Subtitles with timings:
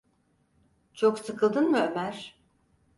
[0.93, 2.37] Çok sıkıldın mı, Ömer?